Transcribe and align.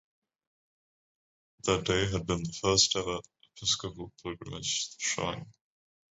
That 1.65 1.83
day 1.85 2.11
had 2.11 2.25
been 2.25 2.41
the 2.41 2.57
first 2.59 2.95
ever 2.95 3.19
episcopal 3.55 4.11
pilgrimage 4.23 4.89
to 4.89 4.97
the 4.97 5.03
shrine. 5.03 5.45